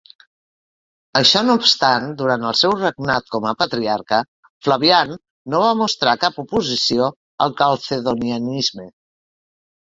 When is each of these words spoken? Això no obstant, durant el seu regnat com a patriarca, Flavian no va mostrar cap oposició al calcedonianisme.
Això 1.19 1.43
no 1.49 1.55
obstant, 1.59 2.07
durant 2.21 2.47
el 2.51 2.55
seu 2.61 2.73
regnat 2.79 3.29
com 3.35 3.45
a 3.51 3.53
patriarca, 3.61 4.23
Flavian 4.69 5.15
no 5.55 5.61
va 5.67 5.77
mostrar 5.85 6.19
cap 6.27 6.43
oposició 6.47 7.13
al 7.47 7.57
calcedonianisme. 7.63 8.91